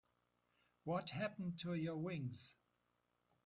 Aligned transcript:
What 0.83 1.11
happened 1.11 1.59
to 1.59 1.75
your 1.75 1.95
wings? 1.95 2.55